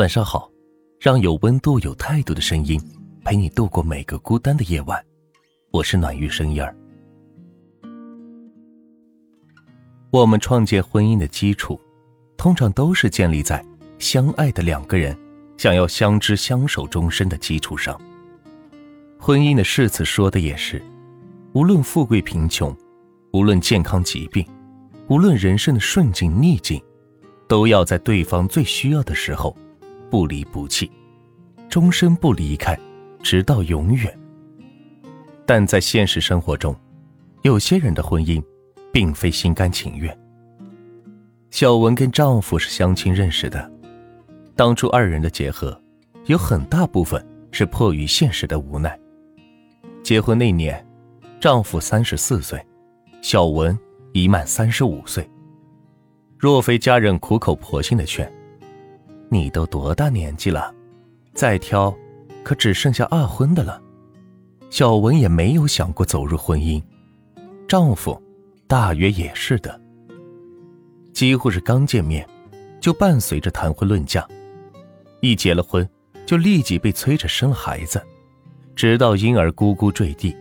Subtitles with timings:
[0.00, 0.50] 晚上好，
[0.98, 2.80] 让有温度、有态度的声音
[3.22, 4.98] 陪你度过每个孤单的夜晚。
[5.72, 6.74] 我是暖玉声音儿。
[10.10, 11.78] 我们创建婚姻的基础，
[12.38, 13.62] 通常都是建立在
[13.98, 15.14] 相爱的两个人
[15.58, 18.00] 想要相知相守终身的基础上。
[19.18, 20.82] 婚姻的誓词说的也是，
[21.52, 22.74] 无论富贵贫穷，
[23.34, 24.46] 无论健康疾病，
[25.08, 26.82] 无论人生的顺境逆境，
[27.46, 29.54] 都要在对方最需要的时候。
[30.10, 30.90] 不离不弃，
[31.68, 32.76] 终身不离开，
[33.22, 34.12] 直到永远。
[35.46, 36.74] 但在现实生活中，
[37.42, 38.42] 有些人的婚姻，
[38.92, 40.16] 并非心甘情愿。
[41.50, 43.70] 小文跟丈夫是相亲认识的，
[44.54, 45.80] 当初二人的结合，
[46.26, 48.98] 有很大部分是迫于现实的无奈。
[50.02, 50.84] 结婚那年，
[51.40, 52.60] 丈夫三十四岁，
[53.22, 53.78] 小文
[54.12, 55.28] 已满三十五岁。
[56.38, 58.30] 若非家人苦口婆心的劝，
[59.32, 60.74] 你都多大年纪了，
[61.34, 61.96] 再挑，
[62.42, 63.80] 可只剩下二婚的了。
[64.70, 66.82] 小文也没有想过走入婚姻，
[67.68, 68.20] 丈夫
[68.66, 69.80] 大约也是的。
[71.12, 72.28] 几乎是刚见面，
[72.80, 74.26] 就伴随着谈婚论嫁，
[75.20, 75.88] 一结了婚，
[76.26, 78.04] 就立即被催着生孩子，
[78.74, 80.36] 直到婴儿咕咕坠地，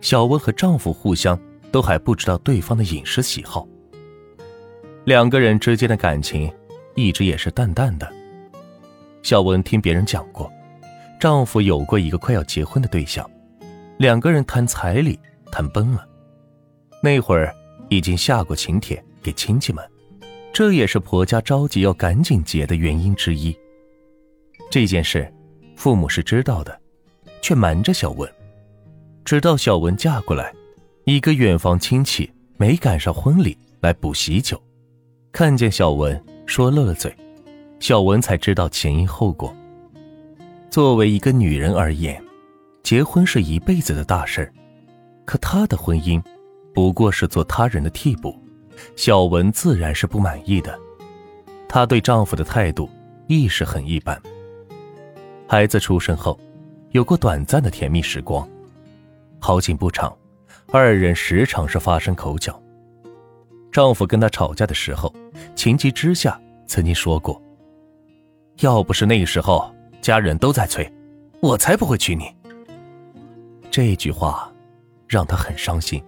[0.00, 1.38] 小文和丈夫互相
[1.70, 3.68] 都还不知道对方的饮食喜好。
[5.04, 6.50] 两个人之间的感情，
[6.94, 8.10] 一直也是淡淡的。
[9.22, 10.52] 小文听别人讲过，
[11.20, 13.28] 丈夫有过一个快要结婚的对象，
[13.96, 15.18] 两个人谈彩礼
[15.50, 16.06] 谈崩了。
[17.02, 17.54] 那会儿
[17.88, 19.84] 已经下过请帖给亲戚们，
[20.52, 23.56] 这也是婆家着急要赶紧结的原因之一。
[24.70, 25.32] 这件事，
[25.76, 26.76] 父母是知道的，
[27.40, 28.28] 却瞒着小文。
[29.24, 30.52] 直到小文嫁过来，
[31.04, 34.60] 一个远房亲戚没赶上婚礼来补喜酒，
[35.30, 37.14] 看见小文说漏了嘴。
[37.82, 39.52] 小文才知道前因后果。
[40.70, 42.22] 作为一个女人而言，
[42.84, 44.50] 结婚是一辈子的大事
[45.24, 46.22] 可她的婚姻，
[46.72, 48.40] 不过是做他人的替补。
[48.94, 50.78] 小文自然是不满意的。
[51.68, 52.88] 她对丈夫的态度
[53.26, 54.16] 亦是很一般。
[55.48, 56.38] 孩子出生后，
[56.92, 58.48] 有过短暂的甜蜜时光，
[59.40, 60.16] 好景不长，
[60.70, 62.62] 二人时常是发生口角。
[63.72, 65.12] 丈夫跟她吵架的时候，
[65.56, 67.42] 情急之下曾经说过。
[68.62, 69.68] 要不是那时候
[70.00, 70.88] 家人都在催，
[71.40, 72.32] 我才不会娶你。
[73.72, 74.50] 这句话
[75.08, 76.02] 让她很伤心。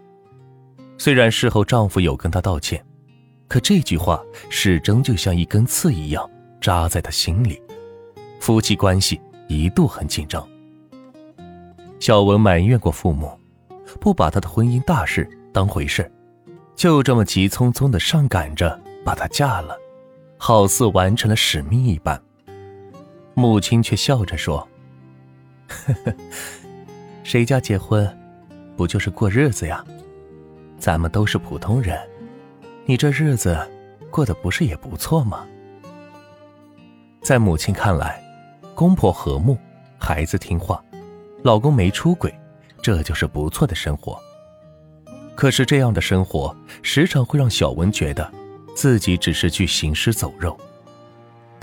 [0.97, 2.84] 虽然事后丈夫有跟她道歉，
[3.48, 7.60] 可这句话始终就像一根刺一样扎在她心里。
[8.38, 10.47] 夫妻关系一度很紧张。
[11.98, 13.37] 小文埋怨过父母，
[14.00, 16.09] 不把她的婚姻大事当回事，
[16.76, 19.76] 就这么急匆匆的上赶着把她嫁了，
[20.38, 22.22] 好似完成了使命一般。
[23.34, 24.67] 母亲却笑着说
[25.69, 26.15] ：“呵呵，
[27.25, 28.06] 谁家结婚，
[28.77, 29.84] 不就是过日子呀？
[30.78, 31.99] 咱们都是普通人，
[32.87, 33.59] 你这日子
[34.11, 35.44] 过得不是也不错吗？”
[37.23, 38.23] 在母亲看来，
[38.75, 39.59] 公婆和睦，
[39.99, 40.83] 孩子听话，
[41.43, 42.33] 老公没出轨，
[42.83, 44.17] 这就是不错的生活。
[45.34, 48.31] 可是这样的生活，时常会让小文觉得，
[48.77, 50.56] 自己只是具行尸走肉。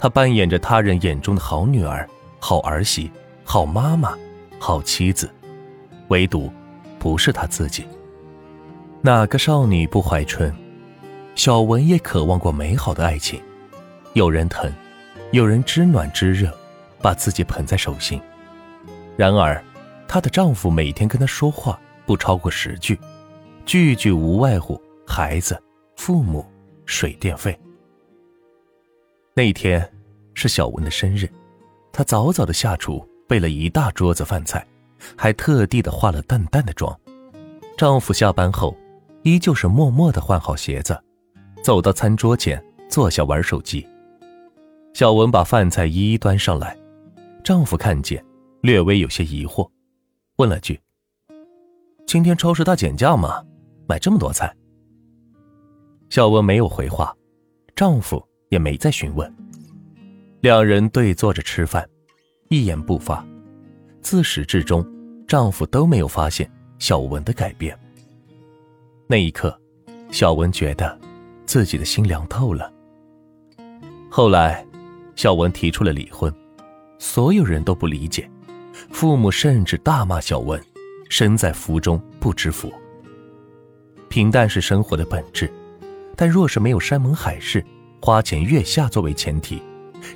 [0.01, 3.12] 她扮演着他人眼中的好女儿、好儿媳、
[3.44, 4.17] 好妈妈、
[4.57, 5.29] 好妻子，
[6.07, 6.51] 唯独
[6.97, 7.85] 不是她自己。
[9.01, 10.51] 哪个少女不怀春？
[11.35, 13.39] 小文也渴望过美好的爱情，
[14.13, 14.73] 有人疼，
[15.29, 16.51] 有人知暖知热，
[17.00, 18.19] 把自己捧在手心。
[19.16, 19.63] 然而，
[20.07, 23.00] 她的丈夫每天跟她说话不超过十句，
[23.68, 25.62] 句句无外乎孩子、
[25.95, 26.44] 父母、
[26.88, 27.56] 水电费。
[29.34, 29.90] 那天
[30.34, 31.30] 是小文的生日，
[31.94, 34.66] 她早早的下厨备了一大桌子饭菜，
[35.16, 37.00] 还特地的化了淡淡的妆。
[37.78, 38.75] 丈夫下班后，
[39.24, 41.02] 依旧是默默的换好鞋子，
[41.64, 43.88] 走到餐桌前坐下玩手机。
[44.94, 46.78] 小文把饭菜一一端上来，
[47.42, 48.22] 丈夫看见，
[48.60, 49.69] 略微有些疑惑，
[50.36, 50.78] 问了句
[52.06, 53.42] ：“今天超市大减价吗？
[53.88, 54.54] 买这么多菜？”
[56.12, 57.16] 小文没有回话，
[57.74, 58.22] 丈夫。
[58.51, 59.33] 也没再询问，
[60.42, 61.88] 两人对坐着吃饭，
[62.50, 63.25] 一言不发。
[64.01, 64.86] 自始至终，
[65.25, 67.77] 丈夫都没有发现小文的改变。
[69.07, 69.57] 那一刻，
[70.12, 71.00] 小文觉得
[71.45, 72.69] 自己的心凉透了。
[74.09, 74.65] 后来，
[75.15, 76.33] 小文提出了离婚，
[77.00, 78.30] 所有人都不理解，
[78.89, 80.62] 父母甚至大骂小文
[81.07, 82.69] 身在福中不知福。
[84.09, 85.50] 平淡是生活的本质，
[86.18, 87.65] 但若是没有山盟海誓。
[88.03, 89.62] 花前月下作为前提，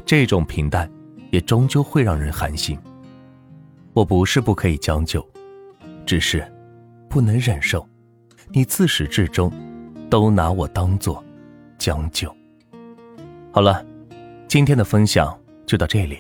[0.07, 0.89] 这种平淡
[1.29, 2.75] 也终究会让人寒心。
[3.93, 5.23] 我不是不可以将就，
[6.03, 6.43] 只是
[7.07, 7.87] 不能忍受
[8.49, 9.51] 你自始至终
[10.09, 11.23] 都拿我当做
[11.77, 12.35] 将就。
[13.51, 13.85] 好了，
[14.47, 16.17] 今天的分享就到这里，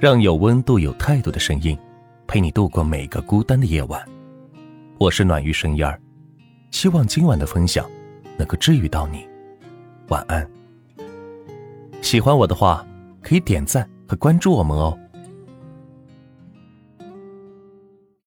[0.00, 1.78] 让有温度、有态度的声音
[2.26, 4.04] 陪你度过每个孤单的夜晚。
[4.98, 6.00] 我是暖玉生烟儿，
[6.72, 7.88] 希望今晚的分享
[8.36, 9.24] 能够治愈到你。
[10.08, 10.59] 晚安。
[12.00, 12.84] 喜欢我的话，
[13.22, 14.98] 可以点赞和关注我们哦。